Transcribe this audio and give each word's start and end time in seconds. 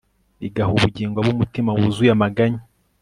igaha 0.47 0.71
ubugingo 0.77 1.15
ab'umutima 1.19 1.69
wuzuye 1.77 2.11
amaganya 2.17 2.61